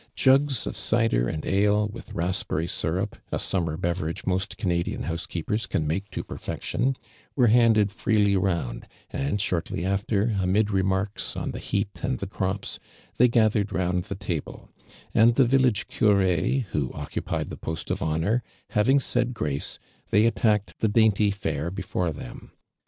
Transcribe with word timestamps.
•fugs 0.17 0.65
of 0.65 0.75
cider 0.75 1.29
and 1.29 1.45
ale. 1.45 1.87
with 1.87 2.13
raspberry 2.15 2.65
syriij), 2.65 3.19
a 3.31 3.37
summer 3.37 3.77
beverage 3.77 4.25
most 4.25 4.57
Canadian 4.57 5.03
housekeepers 5.03 5.67
can 5.67 5.85
make 5.85 6.09
tojjerfection, 6.09 6.95
were 7.35 7.45
handed 7.49 7.91
freely 7.91 8.35
round, 8.35 8.87
and 9.11 9.39
shortly 9.39 9.85
after, 9.85 10.35
amid 10.41 10.71
remarks 10.71 11.35
on 11.35 11.51
the 11.51 11.59
heat 11.59 12.03
ami 12.03 12.15
the 12.15 12.25
ciops, 12.25 12.79
they 13.17 13.27
gathered 13.27 13.71
round 13.71 14.05
the 14.05 14.15
table; 14.15 14.69
and 15.13 15.35
the 15.35 15.45
village 15.45 15.87
<•«/•««, 15.87 16.63
who 16.71 16.91
occupied 16.93 17.51
the 17.51 17.55
post 17.55 17.91
of 17.91 18.01
honor, 18.01 18.41
having 18.71 18.99
said 18.99 19.35
grace, 19.35 19.77
thoy 20.11 20.25
attacked 20.25 20.79
the 20.79 20.87
dainty 20.87 21.29
fare 21.29 21.69
before 21.69 22.11
them. 22.11 22.51